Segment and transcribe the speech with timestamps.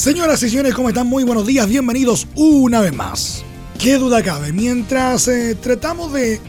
[0.00, 1.08] Señoras y señores, ¿cómo están?
[1.08, 3.44] Muy buenos días, bienvenidos una vez más.
[3.78, 4.50] ¿Qué duda cabe?
[4.50, 6.40] Mientras eh, tratamos de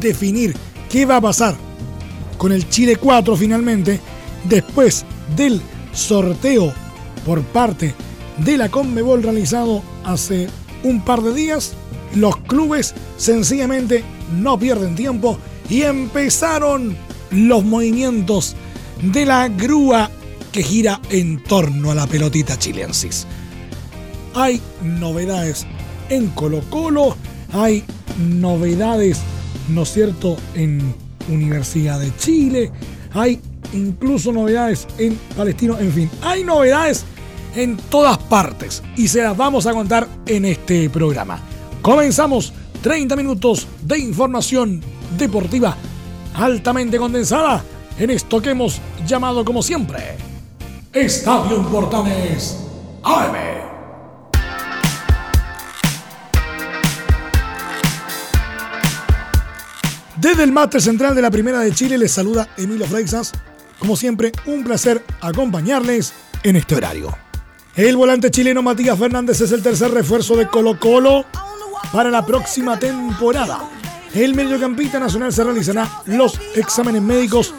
[0.00, 0.52] definir
[0.90, 1.54] qué va a pasar
[2.36, 4.00] con el Chile 4 finalmente,
[4.48, 5.04] después
[5.36, 5.62] del
[5.92, 6.74] sorteo
[7.24, 7.94] por parte
[8.38, 10.48] de la Conmebol realizado hace
[10.82, 11.74] un par de días,
[12.16, 14.02] los clubes sencillamente
[14.40, 15.38] no pierden tiempo
[15.70, 16.96] y empezaron
[17.30, 18.56] los movimientos
[19.02, 20.10] de la grúa
[20.56, 23.26] que gira en torno a la pelotita chilensis.
[24.34, 25.66] Hay novedades
[26.08, 27.14] en Colo Colo,
[27.52, 27.84] hay
[28.18, 29.18] novedades,
[29.68, 30.94] ¿no es cierto?, en
[31.28, 32.72] Universidad de Chile,
[33.12, 33.38] hay
[33.74, 37.04] incluso novedades en Palestino, en fin, hay novedades
[37.54, 41.38] en todas partes y se las vamos a contar en este programa.
[41.82, 44.80] Comenzamos 30 minutos de información
[45.18, 45.76] deportiva
[46.32, 47.62] altamente condensada
[47.98, 50.25] en esto que hemos llamado como siempre
[50.96, 52.56] Estadio Portales
[53.02, 53.34] AM.
[60.16, 63.32] Desde el máster central de la Primera de Chile les saluda Emilio Freixas.
[63.78, 67.14] Como siempre, un placer acompañarles en este horario.
[67.74, 71.26] El volante chileno Matías Fernández es el tercer refuerzo de Colo Colo
[71.92, 73.68] para la próxima temporada.
[74.14, 77.52] El mediocampista nacional se realizará los exámenes médicos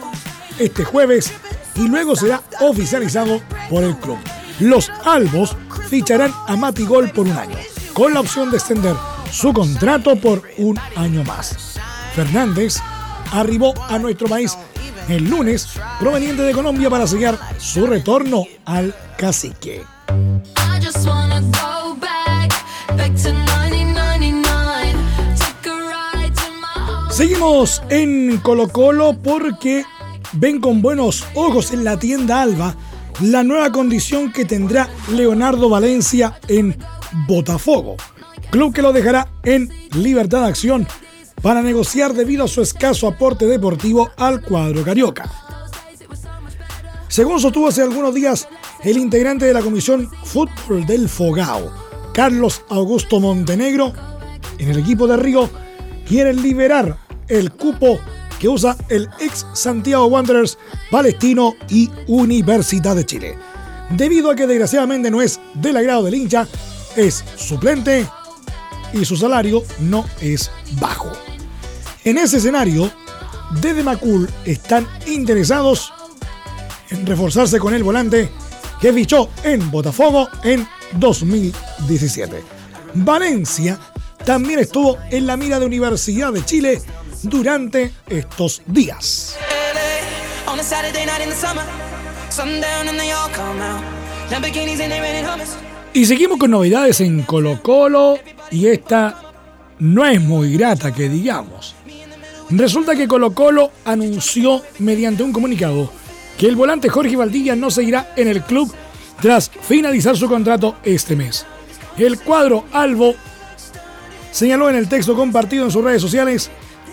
[0.58, 1.32] este jueves
[1.78, 3.40] y luego será oficializado
[3.70, 4.18] por el club.
[4.60, 5.56] Los albos
[5.88, 7.56] ficharán a Mati Gol por un año,
[7.94, 8.96] con la opción de extender
[9.30, 11.78] su contrato por un año más.
[12.14, 12.76] Fernández
[13.32, 14.56] arribó a nuestro país
[15.08, 15.68] el lunes
[16.00, 19.84] proveniente de Colombia para sellar su retorno al cacique.
[27.10, 29.84] Seguimos en Colo Colo porque
[30.32, 32.76] ven con buenos ojos en la tienda Alba
[33.20, 36.76] la nueva condición que tendrá Leonardo Valencia en
[37.26, 37.96] Botafogo,
[38.50, 40.86] club que lo dejará en libertad de acción
[41.42, 45.30] para negociar debido a su escaso aporte deportivo al cuadro carioca.
[47.08, 48.48] Según sostuvo hace algunos días
[48.84, 51.72] el integrante de la Comisión Fútbol del Fogao,
[52.12, 53.92] Carlos Augusto Montenegro,
[54.58, 55.48] en el equipo de Río
[56.06, 57.98] quieren liberar el cupo
[58.38, 60.58] que usa el ex Santiago Wanderers,
[60.90, 63.38] Palestino y Universidad de Chile.
[63.90, 66.46] Debido a que desgraciadamente no es del agrado del hincha,
[66.96, 68.06] es suplente
[68.92, 70.50] y su salario no es
[70.80, 71.10] bajo.
[72.04, 72.90] En ese escenario,
[73.60, 75.92] desde Macul están interesados
[76.90, 78.30] en reforzarse con el volante
[78.80, 80.66] que fichó en Botafogo en
[80.98, 82.42] 2017.
[82.94, 83.78] Valencia
[84.24, 86.80] también estuvo en la mira de Universidad de Chile
[87.22, 89.36] durante estos días.
[95.94, 98.18] Y seguimos con novedades en Colo Colo
[98.50, 99.20] y esta
[99.78, 101.74] no es muy grata que digamos.
[102.50, 105.90] Resulta que Colo Colo anunció mediante un comunicado
[106.38, 108.72] que el volante Jorge Valdivia no seguirá en el club
[109.20, 111.44] tras finalizar su contrato este mes.
[111.96, 113.14] El cuadro Albo
[114.30, 116.50] señaló en el texto compartido en sus redes sociales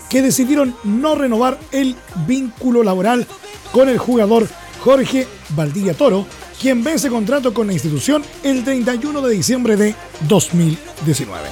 [0.10, 1.96] que decidieron no renovar el
[2.28, 3.28] vínculo laboral
[3.72, 4.48] con el jugador
[4.84, 6.26] Jorge Valdivia Toro,
[6.60, 9.96] quien vence contrato con la institución el 31 de diciembre de
[10.28, 11.50] 2019.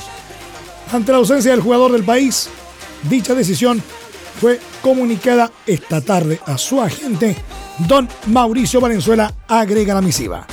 [0.92, 2.50] Ante la ausencia del jugador del país,
[3.10, 3.82] dicha decisión
[4.40, 7.36] fue comunicada esta tarde a su agente,
[7.88, 10.46] don Mauricio Valenzuela, agrega la misiva.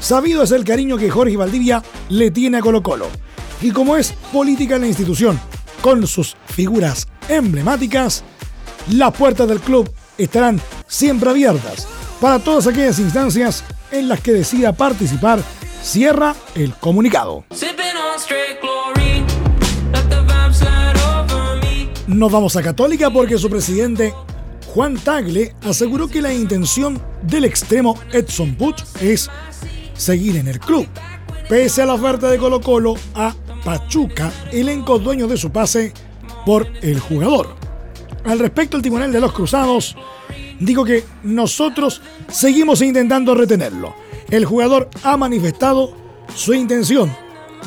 [0.00, 3.08] Sabido es el cariño que Jorge Valdivia le tiene a Colo Colo.
[3.60, 5.38] Y como es política en la institución,
[5.80, 8.24] con sus figuras emblemáticas,
[8.90, 11.86] las puertas del club estarán siempre abiertas
[12.20, 15.40] para todas aquellas instancias en las que decida participar,
[15.82, 17.44] cierra el comunicado.
[22.06, 24.12] Nos vamos a Católica porque su presidente
[24.74, 29.30] Juan Tagle aseguró que la intención del extremo Edson Puch es
[29.94, 30.86] seguir en el club.
[31.48, 33.34] Pese a la oferta de Colo Colo a
[33.64, 35.92] Pachuca, elenco dueño de su pase,
[36.44, 37.56] por el jugador.
[38.24, 39.96] Al respecto, el Tribunal de los Cruzados
[40.60, 43.94] dijo que nosotros seguimos intentando retenerlo.
[44.30, 45.94] el jugador ha manifestado
[46.34, 47.14] su intención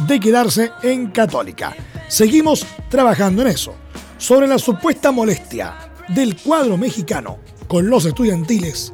[0.07, 1.75] de quedarse en Católica.
[2.07, 3.73] Seguimos trabajando en eso.
[4.17, 5.75] Sobre la supuesta molestia
[6.09, 8.93] del cuadro mexicano con los estudiantiles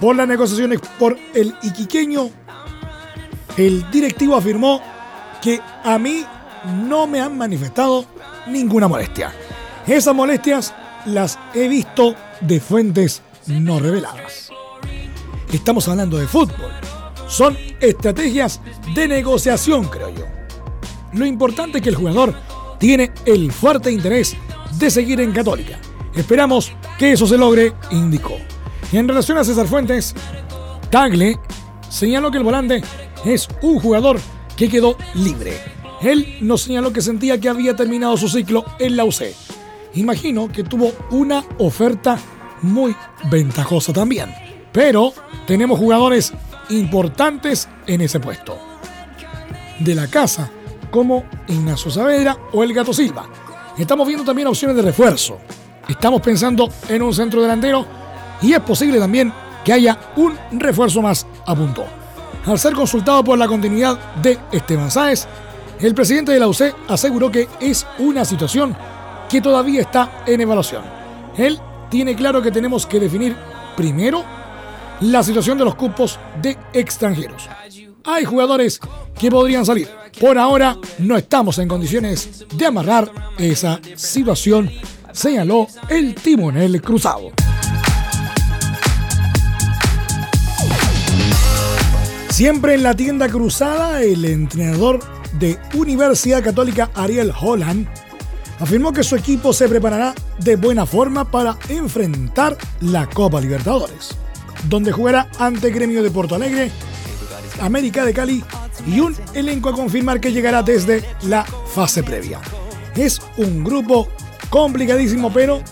[0.00, 2.28] por las negociaciones por el iquiqueño,
[3.56, 4.80] el directivo afirmó
[5.42, 6.24] que a mí
[6.88, 8.06] no me han manifestado
[8.46, 9.32] ninguna molestia.
[9.86, 10.72] Esas molestias
[11.04, 14.50] las he visto de fuentes no reveladas.
[15.52, 16.70] Estamos hablando de fútbol.
[17.26, 18.60] Son estrategias
[18.94, 20.24] de negociación, creo yo.
[21.12, 22.34] Lo importante es que el jugador
[22.78, 24.36] tiene el fuerte interés
[24.78, 25.78] de seguir en Católica.
[26.14, 28.36] Esperamos que eso se logre, indicó.
[28.92, 30.14] Y en relación a César Fuentes,
[30.90, 31.38] Tagle
[31.88, 32.82] señaló que el volante
[33.24, 34.20] es un jugador
[34.56, 35.60] que quedó libre.
[36.02, 39.34] Él nos señaló que sentía que había terminado su ciclo en la UC.
[39.94, 42.18] Imagino que tuvo una oferta
[42.62, 42.96] muy
[43.30, 44.34] ventajosa también.
[44.72, 45.12] Pero
[45.46, 46.32] tenemos jugadores
[46.70, 48.58] importantes en ese puesto.
[49.78, 50.50] De la casa,
[50.90, 53.28] como Ignacio Saavedra o el Gato Silva.
[53.78, 55.38] Estamos viendo también opciones de refuerzo.
[55.88, 57.86] Estamos pensando en un centro delantero
[58.40, 59.32] y es posible también
[59.64, 62.01] que haya un refuerzo más, apuntó.
[62.44, 65.26] Al ser consultado por la continuidad de Esteban Sáez,
[65.78, 68.76] el presidente de la UC aseguró que es una situación
[69.28, 70.82] que todavía está en evaluación.
[71.36, 73.36] Él tiene claro que tenemos que definir
[73.76, 74.24] primero
[75.00, 77.48] la situación de los cupos de extranjeros.
[78.04, 78.80] Hay jugadores
[79.18, 79.88] que podrían salir.
[80.20, 84.70] Por ahora no estamos en condiciones de amarrar esa situación,
[85.12, 87.30] señaló el timonel cruzado.
[92.32, 95.00] Siempre en la tienda cruzada, el entrenador
[95.38, 97.86] de Universidad Católica Ariel Holland
[98.58, 104.16] afirmó que su equipo se preparará de buena forma para enfrentar la Copa Libertadores,
[104.66, 106.70] donde jugará ante Gremio de Porto Alegre,
[107.60, 108.42] América de Cali
[108.86, 112.40] y un elenco a confirmar que llegará desde la fase previa.
[112.96, 114.08] Es un grupo
[114.48, 115.62] complicadísimo, pero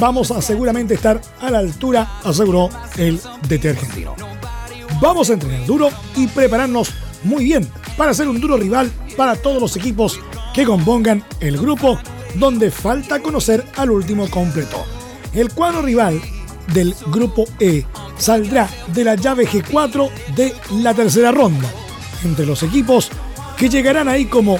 [0.00, 4.31] vamos a seguramente estar a la altura, aseguró el DT argentino.
[5.02, 6.90] Vamos a entrenar duro y prepararnos
[7.24, 10.20] muy bien para ser un duro rival para todos los equipos
[10.54, 11.98] que compongan el grupo
[12.36, 14.84] donde falta conocer al último completo.
[15.34, 16.22] El cuadro rival
[16.72, 17.84] del grupo E
[18.16, 21.68] saldrá de la llave G4 de la tercera ronda,
[22.22, 23.10] entre los equipos
[23.56, 24.56] que llegarán ahí como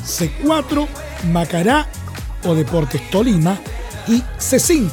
[0.00, 0.86] C4,
[1.32, 1.88] Macará
[2.44, 3.58] o Deportes Tolima
[4.06, 4.92] y C5,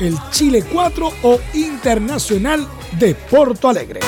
[0.00, 2.66] el Chile 4 o Internacional
[2.98, 4.00] de Porto Alegre.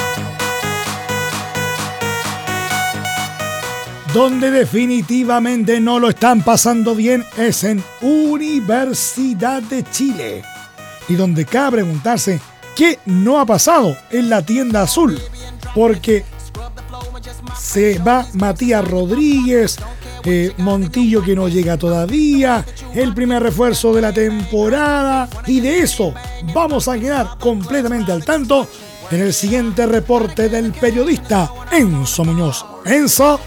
[4.13, 10.43] Donde definitivamente no lo están pasando bien es en Universidad de Chile.
[11.09, 12.41] Y donde cabe preguntarse
[12.77, 15.19] qué no ha pasado en la tienda azul.
[15.75, 16.25] Porque
[17.59, 19.79] se va Matías Rodríguez,
[20.25, 22.65] eh, Montillo que no llega todavía,
[22.95, 25.29] el primer refuerzo de la temporada.
[25.47, 26.15] Y de eso
[26.55, 28.69] vamos a quedar completamente al tanto
[29.11, 32.65] en el siguiente reporte del periodista Enzo Muñoz.
[32.85, 33.39] Enzo,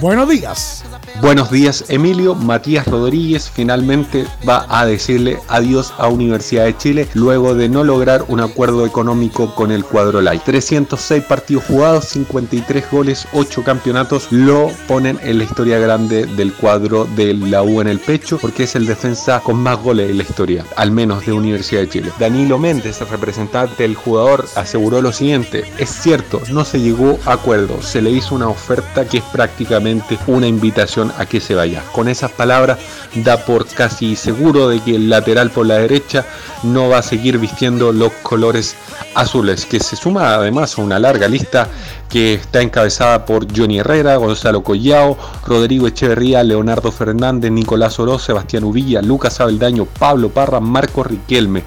[0.00, 0.84] buenos días.
[1.20, 2.34] Buenos días, Emilio.
[2.34, 8.24] Matías Rodríguez finalmente va a decirle adiós a Universidad de Chile luego de no lograr
[8.26, 10.42] un acuerdo económico con el cuadro light.
[10.42, 17.06] 306 partidos jugados, 53 goles, 8 campeonatos lo ponen en la historia grande del cuadro
[17.14, 20.24] de la U en el pecho porque es el defensa con más goles en la
[20.24, 22.12] historia, al menos de Universidad de Chile.
[22.18, 27.34] Danilo Méndez, el representante del jugador, aseguró lo siguiente: es cierto, no se llegó a
[27.34, 31.82] acuerdo, se le hizo una oferta que es prácticamente una invitación a que se vaya.
[31.92, 32.78] Con esas palabras
[33.14, 36.24] da por casi seguro de que el lateral por la derecha
[36.62, 38.76] no va a seguir vistiendo los colores
[39.14, 41.68] azules, que se suma además a una larga lista
[42.08, 48.64] que está encabezada por Johnny Herrera, Gonzalo Collao, Rodrigo Echeverría, Leonardo Fernández, Nicolás Oro, Sebastián
[48.64, 51.64] Uvilla, Lucas Abeldaño, Pablo Parra, Marco Riquelme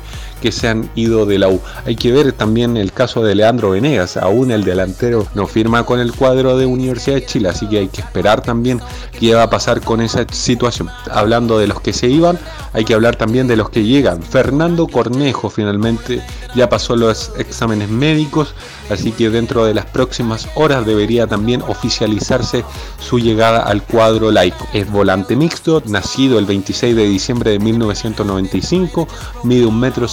[0.52, 1.62] se han ido de la U.
[1.86, 6.00] Hay que ver también el caso de Leandro Venegas, aún el delantero no firma con
[6.00, 8.82] el cuadro de Universidad de Chile, así que hay que esperar también
[9.20, 10.90] qué va a pasar con esa situación.
[11.12, 12.38] Hablando de los que se iban,
[12.74, 14.22] hay que hablar también de los que llegan.
[14.22, 16.22] Fernando Cornejo finalmente
[16.56, 18.54] ya pasó los exámenes médicos,
[18.90, 22.64] así que dentro de las próximas horas debería también oficializarse
[23.00, 24.68] su llegada al cuadro laico.
[24.74, 29.08] Es volante mixto, nacido el 26 de diciembre de 1995,
[29.44, 30.08] mide un metro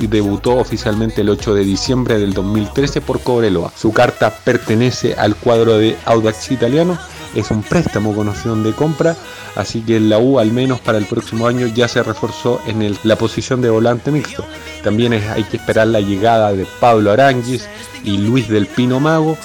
[0.00, 3.72] y debutó oficialmente el 8 de diciembre del 2013 por Cobreloa.
[3.76, 6.98] Su carta pertenece al cuadro de Audax italiano
[7.34, 9.16] es un préstamo con opción de compra,
[9.56, 13.16] así que la U al menos para el próximo año ya se reforzó en la
[13.16, 14.44] posición de volante mixto.
[14.84, 17.68] También hay que esperar la llegada de Pablo Aranguis
[18.04, 19.38] y Luis del Pino Mago,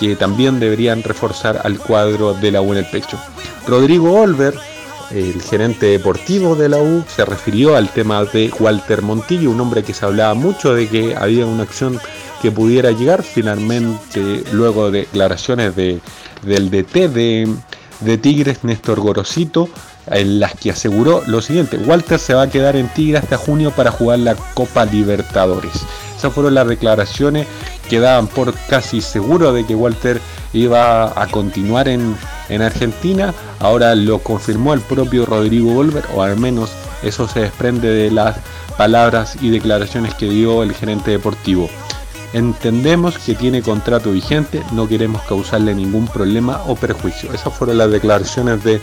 [0.00, 3.18] que también deberían reforzar al cuadro de la U en el pecho.
[3.66, 4.54] Rodrigo Olver,
[5.10, 9.82] el gerente deportivo de la U, se refirió al tema de Walter Montillo, un hombre
[9.82, 11.98] que se hablaba mucho de que había una acción
[12.42, 13.22] que pudiera llegar.
[13.22, 16.00] Finalmente, luego de declaraciones de,
[16.42, 17.48] del DT de,
[18.00, 19.68] de Tigres, Néstor Gorosito,
[20.06, 23.70] en las que aseguró lo siguiente, Walter se va a quedar en Tigre hasta junio
[23.70, 25.72] para jugar la Copa Libertadores.
[26.16, 27.46] Esas fueron las declaraciones
[27.88, 30.20] que daban por casi seguro de que Walter
[30.52, 32.16] iba a continuar en,
[32.48, 33.34] en Argentina.
[33.60, 36.70] Ahora lo confirmó el propio Rodrigo Volver, o al menos
[37.02, 38.36] eso se desprende de las
[38.76, 41.68] palabras y declaraciones que dio el gerente deportivo.
[42.32, 47.32] Entendemos que tiene contrato vigente, no queremos causarle ningún problema o perjuicio.
[47.32, 48.80] Esas fueron las declaraciones de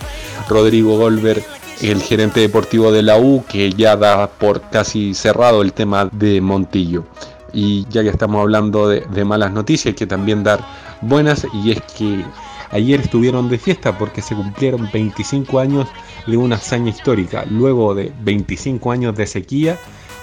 [0.49, 1.43] Rodrigo Golver,
[1.81, 6.41] el gerente deportivo de la U, que ya da por casi cerrado el tema de
[6.41, 7.05] Montillo.
[7.53, 10.65] Y ya que estamos hablando de, de malas noticias, hay que también dar
[11.01, 12.25] buenas, y es que
[12.71, 15.87] ayer estuvieron de fiesta porque se cumplieron 25 años
[16.27, 17.45] de una hazaña histórica.
[17.49, 19.77] Luego de 25 años de sequía,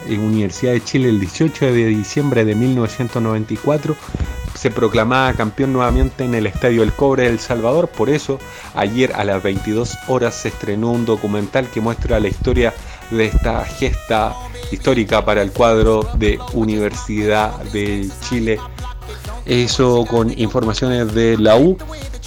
[0.09, 3.97] en Universidad de Chile el 18 de diciembre de 1994
[4.55, 7.89] se proclamaba campeón nuevamente en el Estadio El Cobre de El Salvador.
[7.89, 8.39] Por eso,
[8.75, 12.75] ayer a las 22 horas se estrenó un documental que muestra la historia
[13.11, 14.35] de esta gesta
[14.71, 18.59] histórica para el cuadro de Universidad de Chile.
[19.47, 21.77] Eso con informaciones de la U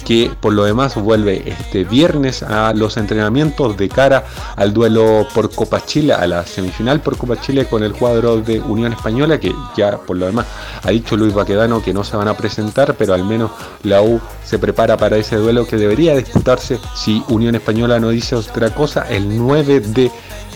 [0.06, 5.52] que por lo demás vuelve este viernes a los entrenamientos de cara al duelo por
[5.52, 9.52] Copa Chile, a la semifinal por Copa Chile con el cuadro de Unión Española, que
[9.76, 10.46] ya por lo demás
[10.84, 13.50] ha dicho Luis Baquedano que no se van a presentar, pero al menos
[13.82, 18.36] la U se prepara para ese duelo que debería disputarse si Unión Española no dice
[18.36, 20.12] otra cosa el 9 de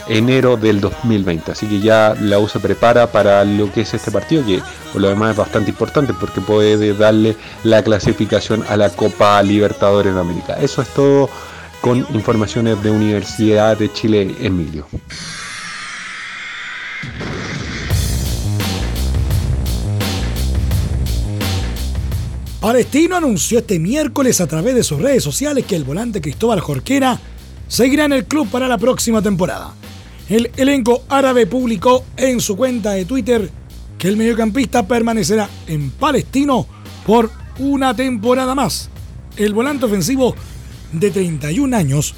[0.08, 1.52] enero del 2020.
[1.52, 4.60] Así que ya la U se prepara para lo que es este partido, que
[4.92, 10.14] por lo demás es bastante importante porque puede darle la clasificación a la Copa Libertadores
[10.14, 10.54] de América.
[10.60, 11.28] Eso es todo
[11.80, 14.86] con informaciones de Universidad de Chile, Emilio.
[22.60, 27.18] Palestino anunció este miércoles a través de sus redes sociales que el volante Cristóbal Jorquera
[27.68, 29.72] seguirá en el club para la próxima temporada.
[30.30, 33.50] El elenco árabe publicó en su cuenta de Twitter
[33.98, 36.68] que el mediocampista permanecerá en Palestino
[37.04, 38.90] por una temporada más.
[39.36, 40.36] El volante ofensivo
[40.92, 42.14] de 31 años,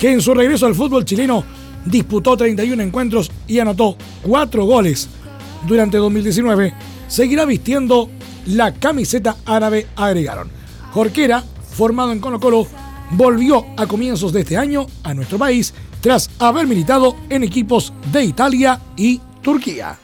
[0.00, 1.44] que en su regreso al fútbol chileno
[1.84, 5.08] disputó 31 encuentros y anotó 4 goles
[5.64, 6.74] durante 2019,
[7.06, 8.10] seguirá vistiendo
[8.46, 10.50] la camiseta árabe, agregaron.
[10.90, 11.44] Jorquera,
[11.76, 12.66] formado en Colo Colo,
[13.12, 18.24] volvió a comienzos de este año a nuestro país tras haber militado en equipos de
[18.24, 19.98] Italia y Turquía.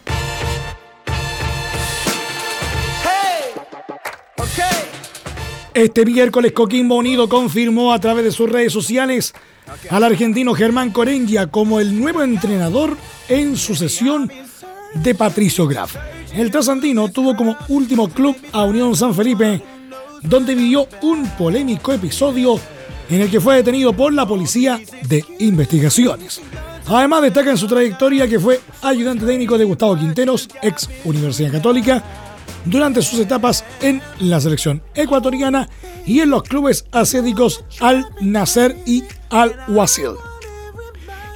[5.75, 9.35] Este miércoles Coquimbo Unido confirmó a través de sus redes sociales
[9.91, 12.97] al argentino Germán Corengia como el nuevo entrenador
[13.29, 14.31] en sucesión
[14.95, 15.97] de Patricio Graf.
[16.33, 19.63] El trasandino tuvo como último club a Unión San Felipe,
[20.23, 22.59] donde vivió un polémico episodio
[23.09, 26.41] en el que fue detenido por la Policía de Investigaciones.
[26.87, 32.03] Además destaca en su trayectoria que fue ayudante técnico de Gustavo Quinteros, ex Universidad Católica,
[32.65, 35.69] durante sus etapas en la selección ecuatoriana
[36.07, 40.13] y en los clubes ascéticos Al Nasser y Al Wasil.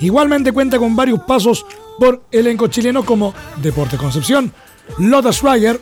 [0.00, 1.64] Igualmente cuenta con varios pasos
[1.98, 4.52] por elenco chileno como Deporte Concepción,
[4.98, 5.80] Lotus Ryder,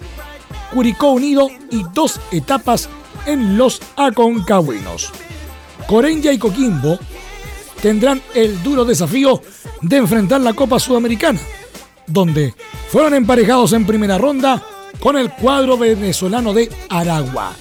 [0.72, 2.88] Curicó Unido y dos etapas
[3.26, 5.12] en los Aconcagüinos.
[5.90, 7.00] Corenja y Coquimbo
[7.82, 9.42] tendrán el duro desafío
[9.82, 11.40] de enfrentar la Copa Sudamericana,
[12.06, 12.54] donde
[12.90, 14.62] fueron emparejados en primera ronda
[15.00, 17.54] con el cuadro venezolano de Aragua.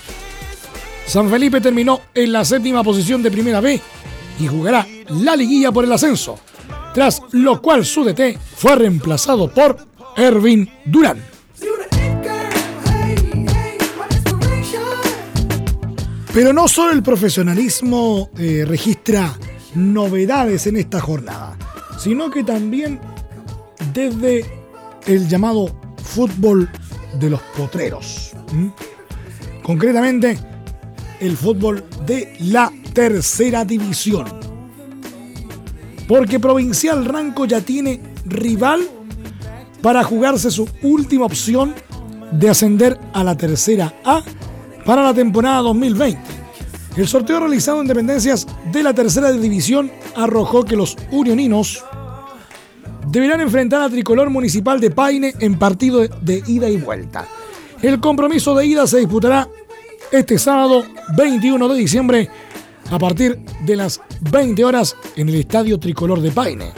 [1.08, 3.82] San Felipe terminó en la séptima posición de Primera B
[4.40, 6.38] y jugará la liguilla por el ascenso,
[6.94, 9.76] tras lo cual su DT fue reemplazado por
[10.16, 11.20] Ervin Durán.
[16.40, 19.38] Pero no solo el profesionalismo eh, registra
[19.76, 21.58] novedades en esta jornada,
[22.02, 22.98] sino que también
[23.94, 24.46] desde
[25.06, 26.70] el llamado fútbol
[27.20, 28.32] de los potreros.
[29.64, 30.40] Concretamente,
[31.20, 34.26] el fútbol de la tercera división.
[36.08, 38.88] Porque Provincial Ranco ya tiene rival
[39.82, 41.76] para jugarse su última opción
[42.32, 44.24] de ascender a la tercera A
[44.90, 46.20] para la temporada 2020.
[46.98, 51.86] El sorteo realizado en dependencias de la tercera división arrojó que los unioninos
[53.06, 57.28] deberán enfrentar a Tricolor Municipal de Paine en partido de ida y vuelta.
[57.84, 59.48] El compromiso de ida se disputará
[60.12, 60.84] este sábado
[61.16, 62.30] 21 de diciembre
[62.90, 66.72] a partir de las 20 horas en el Estadio Tricolor de Paine.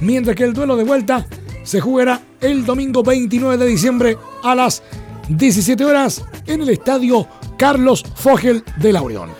[0.00, 1.26] Mientras que el duelo de vuelta
[1.62, 4.82] se jugará el domingo 29 de diciembre a las
[5.28, 7.26] 17 horas en el Estadio
[7.58, 9.30] Carlos Fogel de La Unión.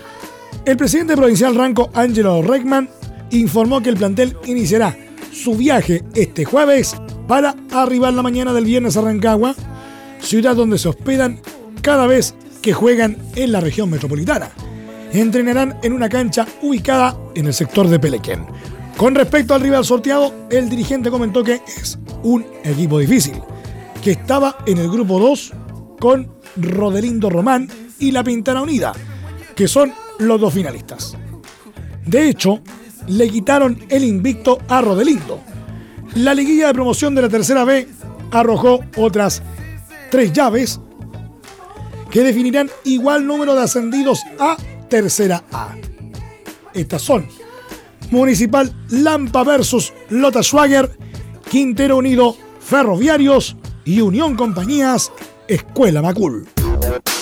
[0.64, 2.88] El presidente provincial Ranco Angelo Reckman
[3.30, 4.96] informó que el plantel iniciará
[5.32, 6.96] su viaje este jueves
[7.28, 9.54] para arribar la mañana del viernes a Rancagua,
[10.20, 11.40] ciudad donde se hospedan
[11.82, 14.50] cada vez que juegan en la región metropolitana.
[15.12, 18.44] Entrenarán en una cancha ubicada en el sector de Pelequén.
[18.96, 23.40] Con respecto al rival sorteado, el dirigente comentó que es un equipo difícil,
[24.02, 25.52] que estaba en el grupo 2
[25.98, 28.92] con Rodelindo Román y La Pintana Unida,
[29.54, 31.16] que son los dos finalistas.
[32.04, 32.60] De hecho,
[33.08, 35.40] le quitaron el invicto a Rodelindo.
[36.14, 37.88] La liguilla de promoción de la tercera B
[38.30, 39.42] arrojó otras
[40.10, 40.80] tres llaves
[42.10, 44.56] que definirán igual número de ascendidos a
[44.88, 45.74] tercera A.
[46.72, 47.26] Estas son
[48.10, 50.96] Municipal Lampa versus Lota Schwager,
[51.50, 55.12] Quintero Unido Ferroviarios y Unión Compañías
[55.48, 56.46] Escuela Macul.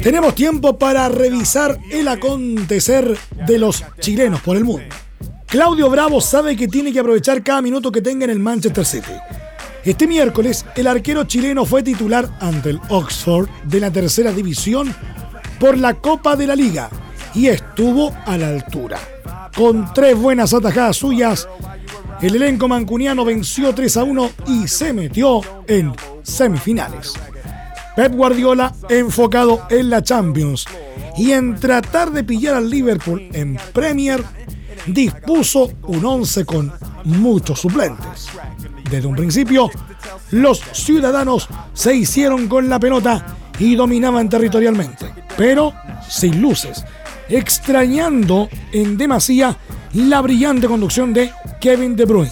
[0.00, 4.94] Tenemos tiempo para revisar el acontecer de los chilenos por el mundo.
[5.46, 9.12] Claudio Bravo sabe que tiene que aprovechar cada minuto que tenga en el Manchester City.
[9.84, 14.94] Este miércoles, el arquero chileno fue titular ante el Oxford de la tercera división
[15.60, 16.88] por la Copa de la Liga
[17.34, 18.98] y estuvo a la altura.
[19.54, 21.46] Con tres buenas atajadas suyas,
[22.22, 25.92] el elenco mancuniano venció 3 a 1 y se metió en
[26.22, 27.12] semifinales.
[27.94, 30.64] Pep Guardiola enfocado en la Champions
[31.18, 34.24] y en tratar de pillar al Liverpool en Premier,
[34.86, 36.72] dispuso un 11 con
[37.04, 38.28] muchos suplentes.
[38.90, 39.70] Desde un principio,
[40.30, 43.24] los ciudadanos se hicieron con la pelota
[43.58, 45.72] y dominaban territorialmente, pero
[46.08, 46.84] sin luces,
[47.28, 49.56] extrañando en demasía
[49.94, 52.30] la brillante conducción de Kevin De Bruyne.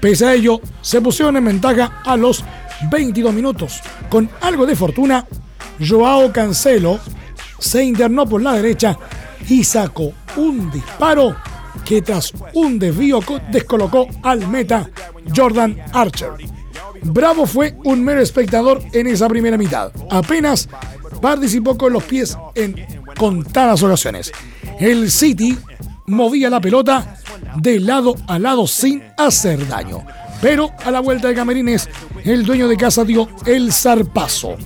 [0.00, 2.44] Pese a ello, se pusieron en ventaja a los
[2.90, 3.80] 22 minutos.
[4.08, 5.26] Con algo de fortuna,
[5.86, 7.00] Joao Cancelo
[7.58, 8.96] se internó por la derecha
[9.48, 11.34] y sacó un disparo
[11.88, 13.20] que tras un desvío
[13.50, 14.90] descolocó al meta
[15.34, 16.32] Jordan Archer.
[17.02, 19.90] Bravo fue un mero espectador en esa primera mitad.
[20.10, 20.68] Apenas
[21.22, 22.76] participó con los pies en
[23.16, 24.30] contadas ocasiones.
[24.78, 25.56] El City
[26.04, 27.16] movía la pelota
[27.56, 30.04] de lado a lado sin hacer daño.
[30.42, 31.88] Pero a la vuelta de Camerines,
[32.22, 34.56] el dueño de casa dio el zarpazo.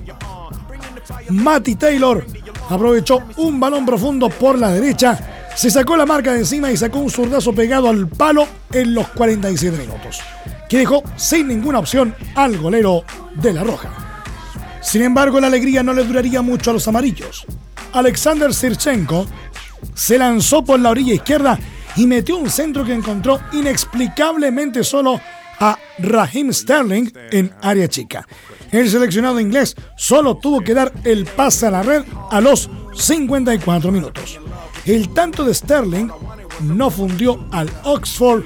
[1.29, 2.27] Matty Taylor
[2.69, 6.99] aprovechó un balón profundo por la derecha, se sacó la marca de encima y sacó
[6.99, 10.21] un zurdazo pegado al palo en los 47 minutos,
[10.69, 13.91] que dejó sin ninguna opción al golero de la Roja.
[14.81, 17.47] Sin embargo, la alegría no le duraría mucho a los amarillos.
[17.93, 19.27] Alexander Sirchenko
[19.95, 21.59] se lanzó por la orilla izquierda
[21.97, 25.21] y metió un centro que encontró inexplicablemente solo
[25.61, 28.27] a Raheem Sterling en área chica.
[28.71, 33.93] El seleccionado inglés solo tuvo que dar el pase a la red a los 54
[33.93, 34.41] minutos.
[34.85, 36.09] El tanto de Sterling
[36.63, 38.45] no fundió al Oxford,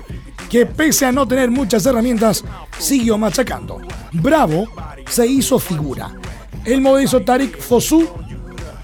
[0.50, 2.44] que pese a no tener muchas herramientas,
[2.78, 3.78] siguió machacando.
[4.12, 4.66] Bravo
[5.08, 6.12] se hizo figura.
[6.64, 8.08] El modesto Tariq Fosu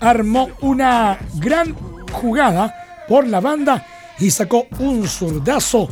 [0.01, 1.75] armó una gran
[2.13, 2.75] jugada
[3.09, 3.85] por la banda
[4.19, 5.89] y sacó un zurdazo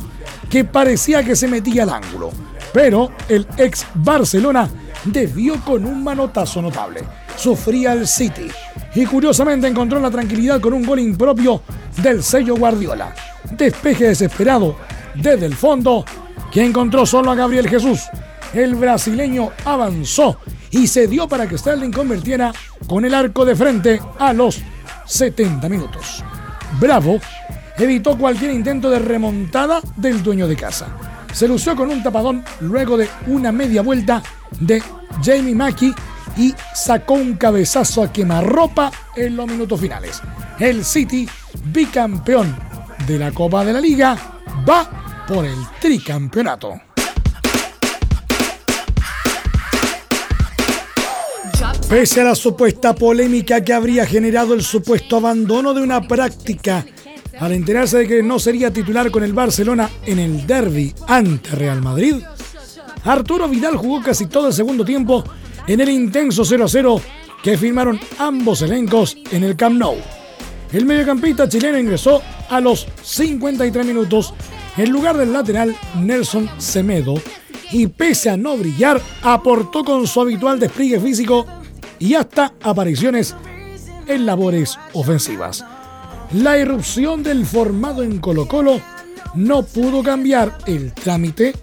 [0.49, 2.31] que parecía que se metía al ángulo.
[2.73, 4.69] Pero el ex Barcelona
[5.03, 7.03] debió con un manotazo notable.
[7.35, 8.47] Sufría el City.
[8.95, 11.61] Y curiosamente encontró la tranquilidad con un gol impropio
[12.01, 13.13] del sello Guardiola.
[13.51, 14.77] Despeje desesperado
[15.15, 16.05] desde el fondo
[16.51, 18.01] que encontró solo a Gabriel Jesús.
[18.53, 20.37] El brasileño avanzó
[20.71, 22.51] y se dio para que Sterling convirtiera
[22.87, 24.61] con el arco de frente a los
[25.05, 26.23] 70 minutos.
[26.79, 27.19] Bravo
[27.77, 30.87] evitó cualquier intento de remontada del dueño de casa.
[31.33, 34.21] Se lució con un tapadón luego de una media vuelta
[34.59, 34.83] de
[35.23, 35.93] Jamie Mackey
[36.37, 40.21] y sacó un cabezazo a quemarropa en los minutos finales.
[40.59, 41.27] El City,
[41.65, 42.55] bicampeón
[43.07, 44.17] de la Copa de la Liga,
[44.67, 46.73] va por el tricampeonato.
[51.89, 56.85] Pese a la supuesta polémica que habría generado el supuesto abandono de una práctica
[57.39, 61.81] al enterarse de que no sería titular con el Barcelona en el derby ante Real
[61.81, 62.15] Madrid,
[63.03, 65.23] Arturo Vidal jugó casi todo el segundo tiempo
[65.73, 67.01] en el intenso 0-0
[67.43, 69.95] que firmaron ambos elencos en el Camp Nou.
[70.73, 74.33] El mediocampista chileno ingresó a los 53 minutos
[74.77, 77.15] en lugar del lateral Nelson Semedo
[77.71, 81.45] y pese a no brillar aportó con su habitual despliegue físico
[81.99, 83.35] y hasta apariciones
[84.07, 85.63] en labores ofensivas.
[86.33, 88.81] La irrupción del formado en Colo Colo
[89.35, 91.53] no pudo cambiar el trámite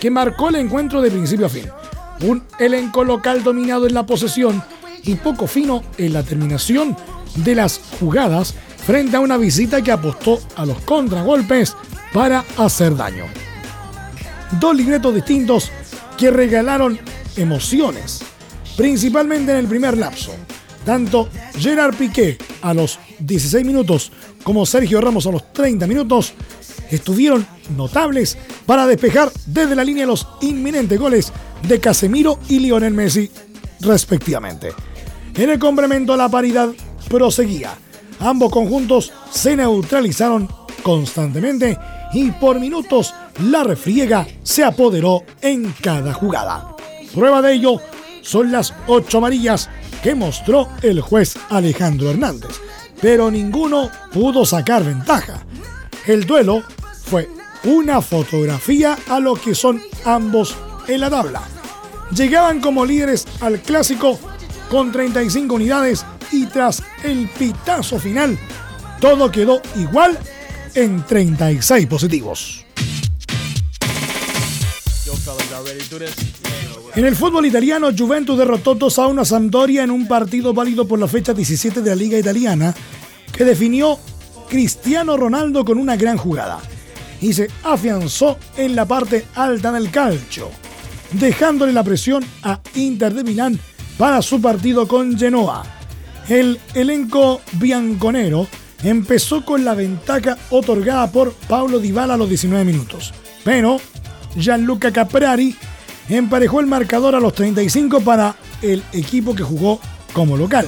[0.00, 1.64] que marcó el encuentro de principio a fin.
[2.22, 4.62] Un elenco local dominado en la posesión
[5.04, 6.96] y poco fino en la terminación
[7.36, 8.54] de las jugadas
[8.86, 11.76] frente a una visita que apostó a los contragolpes
[12.12, 13.24] para hacer daño.
[14.60, 15.70] Dos libretos distintos
[16.16, 16.98] que regalaron
[17.36, 18.22] emociones
[18.76, 20.32] principalmente en el primer lapso.
[20.84, 24.10] Tanto Gerard Piqué a los 16 minutos
[24.42, 26.34] como Sergio Ramos a los 30 minutos
[26.96, 31.32] estuvieron notables para despejar desde la línea los inminentes goles
[31.66, 33.30] de Casemiro y Lionel Messi,
[33.80, 34.72] respectivamente.
[35.34, 36.70] En el complemento la paridad
[37.08, 37.74] proseguía.
[38.20, 40.48] Ambos conjuntos se neutralizaron
[40.82, 41.78] constantemente
[42.12, 43.14] y por minutos
[43.50, 46.76] la refriega se apoderó en cada jugada.
[47.14, 47.80] Prueba de ello
[48.22, 49.68] son las ocho amarillas
[50.02, 52.60] que mostró el juez Alejandro Hernández,
[53.00, 55.44] pero ninguno pudo sacar ventaja.
[56.06, 56.62] El duelo
[57.12, 57.28] fue
[57.64, 60.56] una fotografía a lo que son ambos
[60.88, 61.42] en la tabla.
[62.16, 64.18] Llegaban como líderes al clásico
[64.70, 68.38] con 35 unidades y tras el pitazo final,
[68.98, 70.18] todo quedó igual
[70.74, 72.64] en 36 positivos.
[76.94, 80.88] En el fútbol italiano, Juventus derrotó 2 a 1 a Sampdoria en un partido válido
[80.88, 82.74] por la fecha 17 de la Liga Italiana
[83.30, 83.98] que definió
[84.48, 86.58] Cristiano Ronaldo con una gran jugada
[87.22, 90.50] y se afianzó en la parte alta del calcio,
[91.12, 93.58] dejándole la presión a Inter de Milán
[93.96, 95.62] para su partido con Genoa.
[96.28, 98.48] El elenco bianconero
[98.82, 103.80] empezó con la ventaja otorgada por Paulo Dybala a los 19 minutos, pero
[104.36, 105.56] Gianluca Caprari
[106.08, 109.80] emparejó el marcador a los 35 para el equipo que jugó
[110.12, 110.66] como local.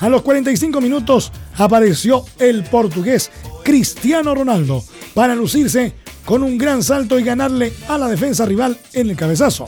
[0.00, 3.30] A los 45 minutos apareció el portugués
[3.62, 4.82] Cristiano Ronaldo
[5.14, 5.92] para lucirse
[6.24, 9.66] con un gran salto y ganarle a la defensa rival en el cabezazo,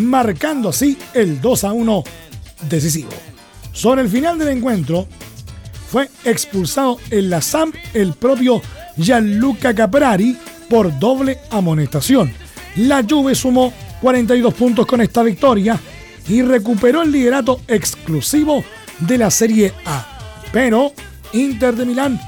[0.00, 2.04] marcando así el 2 a 1
[2.68, 3.10] decisivo.
[3.72, 5.06] Sobre el final del encuentro,
[5.88, 8.62] fue expulsado en la SAM el propio
[8.96, 12.32] Gianluca Caprari por doble amonestación.
[12.76, 15.78] La Juve sumó 42 puntos con esta victoria
[16.28, 18.64] y recuperó el liderato exclusivo
[19.00, 20.18] de la Serie A.
[20.50, 20.92] Pero
[21.34, 22.20] Inter de Milán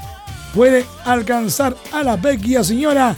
[0.55, 3.17] puede alcanzar a la vecchia señora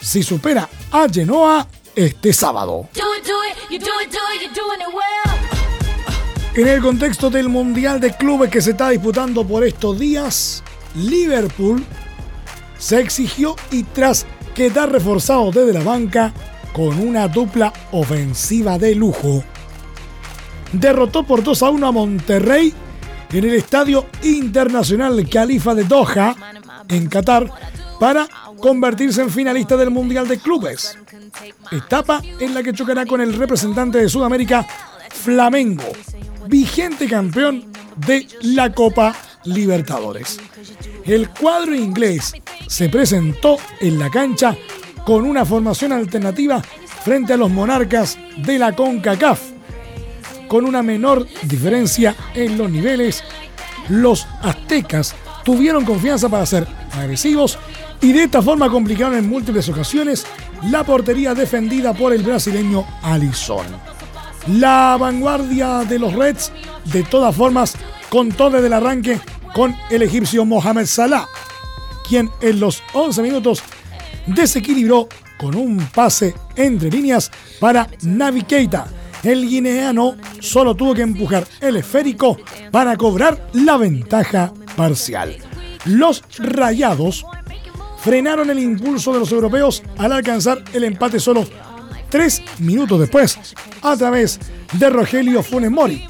[0.00, 2.88] si supera a Genoa este sábado.
[6.54, 10.62] En el contexto del Mundial de Clubes que se está disputando por estos días,
[10.94, 11.84] Liverpool
[12.78, 16.32] se exigió y tras quedar reforzado desde la banca,
[16.72, 19.42] con una dupla ofensiva de lujo.
[20.72, 22.72] Derrotó por 2 a 1 a Monterrey
[23.32, 26.36] en el Estadio Internacional Califa de Doha,
[26.88, 27.50] en Qatar,
[27.98, 28.28] para
[28.60, 30.98] convertirse en finalista del Mundial de Clubes.
[31.70, 34.66] Etapa en la que chocará con el representante de Sudamérica,
[35.10, 35.84] Flamengo,
[36.48, 37.64] vigente campeón
[37.96, 40.38] de la Copa Libertadores.
[41.04, 42.34] El cuadro inglés
[42.66, 44.56] se presentó en la cancha
[45.04, 46.60] con una formación alternativa
[47.04, 49.40] frente a los monarcas de la CONCACAF.
[50.48, 53.22] Con una menor diferencia en los niveles,
[53.88, 55.14] los aztecas
[55.46, 57.56] tuvieron confianza para ser agresivos
[58.02, 60.26] y de esta forma complicaron en múltiples ocasiones
[60.70, 63.64] la portería defendida por el brasileño Alisson.
[64.48, 66.50] La vanguardia de los Reds,
[66.86, 67.74] de todas formas,
[68.10, 69.20] con todo el arranque
[69.54, 71.28] con el egipcio Mohamed Salah,
[72.08, 73.62] quien en los 11 minutos
[74.26, 77.30] desequilibró con un pase entre líneas
[77.60, 78.88] para Navi Keita.
[79.22, 82.36] El guineano solo tuvo que empujar el esférico
[82.72, 85.36] para cobrar la ventaja parcial.
[85.84, 87.24] Los rayados
[87.98, 91.46] frenaron el impulso de los europeos al alcanzar el empate solo
[92.10, 93.38] tres minutos después
[93.82, 94.38] a través
[94.72, 96.06] de Rogelio Funes Mori,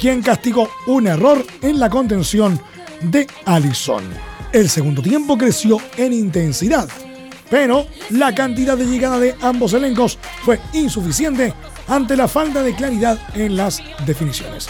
[0.00, 2.60] quien castigó un error en la contención
[3.02, 4.04] de Alisson.
[4.52, 6.88] El segundo tiempo creció en intensidad,
[7.50, 11.54] pero la cantidad de llegada de ambos elencos fue insuficiente
[11.86, 14.68] ante la falta de claridad en las definiciones.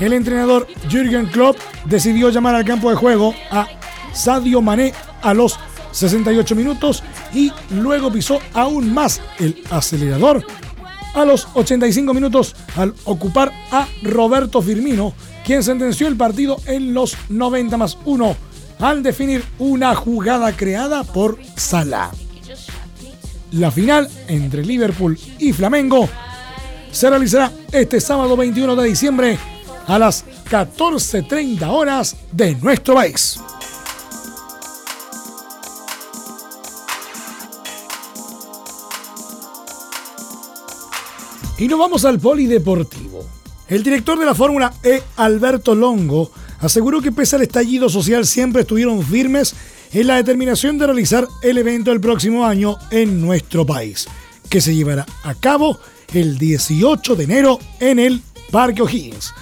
[0.00, 3.66] El entrenador Jürgen Klopp decidió llamar al campo de juego a
[4.14, 5.58] Sadio Mané a los
[5.92, 7.02] 68 minutos
[7.34, 10.44] y luego pisó aún más el acelerador
[11.14, 17.16] a los 85 minutos al ocupar a Roberto Firmino, quien sentenció el partido en los
[17.28, 18.36] 90 más 1
[18.78, 22.10] al definir una jugada creada por Salah.
[23.52, 26.08] La final entre Liverpool y Flamengo
[26.92, 29.38] se realizará este sábado 21 de diciembre
[29.88, 33.40] a las 14.30 horas de nuestro país.
[41.58, 43.26] Y nos vamos al polideportivo.
[43.66, 48.62] El director de la Fórmula E, Alberto Longo, aseguró que pese al estallido social siempre
[48.62, 49.54] estuvieron firmes
[49.92, 54.06] en la determinación de realizar el evento el próximo año en nuestro país,
[54.48, 55.78] que se llevará a cabo
[56.14, 59.34] el 18 de enero en el Parque O'Higgins.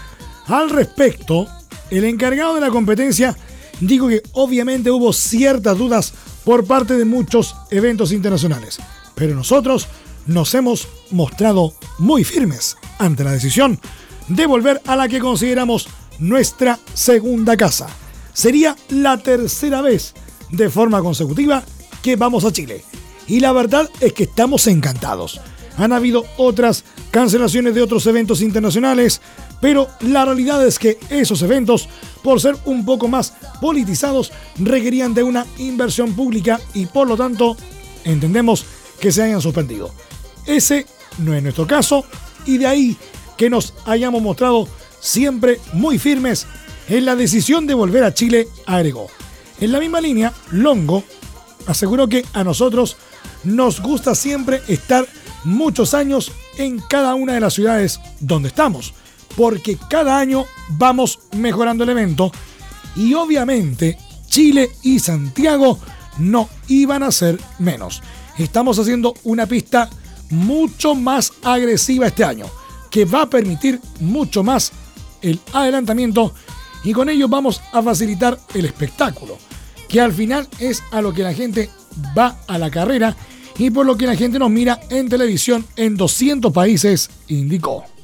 [0.47, 1.47] Al respecto,
[1.91, 3.37] el encargado de la competencia
[3.81, 6.13] dijo que obviamente hubo ciertas dudas
[6.45, 8.79] por parte de muchos eventos internacionales,
[9.15, 9.89] pero nosotros
[10.27, 13.81] nos hemos mostrado muy firmes ante la decisión
[14.29, 17.89] de volver a la que consideramos nuestra segunda casa.
[18.33, 20.15] Sería la tercera vez
[20.51, 21.63] de forma consecutiva
[22.03, 22.85] que vamos a Chile.
[23.27, 25.41] Y la verdad es que estamos encantados.
[25.79, 29.21] Han habido otras cancelaciones de otros eventos internacionales,
[29.61, 31.89] pero la realidad es que esos eventos,
[32.23, 37.57] por ser un poco más politizados, requerían de una inversión pública y por lo tanto
[38.05, 38.65] entendemos
[39.01, 39.91] que se hayan suspendido.
[40.45, 40.87] Ese
[41.19, 42.05] no es nuestro caso
[42.45, 42.97] y de ahí
[43.37, 44.69] que nos hayamos mostrado
[45.01, 46.47] siempre muy firmes
[46.89, 49.09] en la decisión de volver a Chile, agregó.
[49.61, 51.05] En la misma línea, Longo
[51.67, 52.97] aseguró que a nosotros
[53.45, 55.07] nos gusta siempre estar
[55.45, 58.95] muchos años en cada una de las ciudades donde estamos,
[59.37, 62.33] porque cada año vamos mejorando el evento
[62.97, 65.79] y obviamente Chile y Santiago
[66.19, 68.03] no iban a ser menos.
[68.39, 69.89] Estamos haciendo una pista
[70.31, 72.47] mucho más agresiva este año,
[72.91, 74.73] que va a permitir mucho más
[75.23, 76.35] el adelantamiento
[76.85, 79.39] y con ello vamos a facilitar el espectáculo,
[79.89, 81.71] que al final es a lo que la gente
[82.17, 83.17] va a la carrera
[83.59, 87.96] y por lo que la gente nos mira en televisión en 200 países, indicó.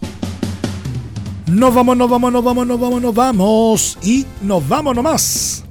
[1.52, 5.62] Nos vamos, nos vamos, nos vamos, nos vamos, nos vamos y nos vamos nomás.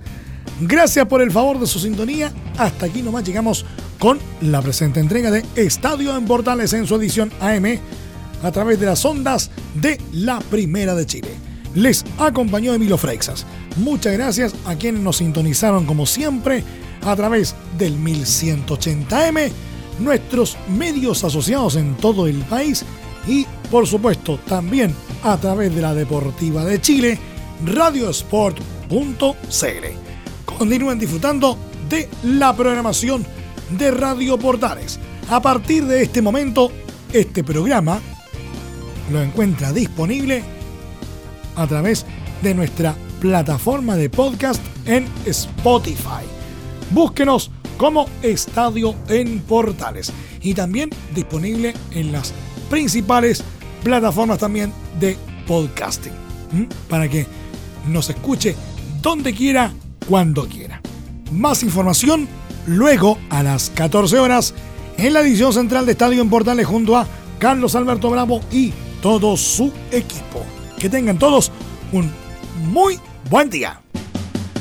[0.59, 2.31] Gracias por el favor de su sintonía.
[2.59, 3.65] Hasta aquí nomás llegamos
[3.97, 7.79] con la presente entrega de Estadio en Portales en su edición AM
[8.43, 11.29] a través de las ondas de la Primera de Chile.
[11.73, 13.47] Les acompañó Emilio Freixas.
[13.77, 16.63] Muchas gracias a quienes nos sintonizaron como siempre
[17.03, 19.49] a través del 1180M,
[19.97, 22.85] nuestros medios asociados en todo el país
[23.27, 27.19] y por supuesto también a través de la Deportiva de Chile,
[27.65, 28.55] radiosport.cl.
[30.45, 31.57] Continúen disfrutando
[31.89, 33.25] de la programación
[33.77, 34.99] de Radio Portales.
[35.29, 36.71] A partir de este momento,
[37.13, 37.99] este programa
[39.11, 40.43] lo encuentra disponible
[41.55, 42.05] a través
[42.41, 46.25] de nuestra plataforma de podcast en Spotify.
[46.91, 52.33] Búsquenos como Estadio en Portales y también disponible en las
[52.71, 53.43] principales
[53.83, 56.13] plataformas también de podcasting
[56.89, 57.27] para que
[57.87, 58.55] nos escuche
[59.01, 59.71] donde quiera,
[60.07, 60.81] cuando quiera.
[61.31, 62.27] Más información
[62.67, 64.53] Luego, a las 14 horas,
[64.97, 67.07] en la edición central de Estadio en Portales junto a
[67.39, 70.45] Carlos Alberto Bravo y todo su equipo.
[70.77, 71.51] Que tengan todos
[71.91, 72.11] un
[72.71, 73.81] muy buen día.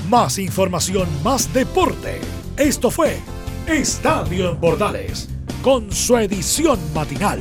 [0.09, 2.21] Más información, más deporte.
[2.57, 3.19] Esto fue
[3.67, 5.29] Estadio en Portales,
[5.63, 7.41] con su edición matinal.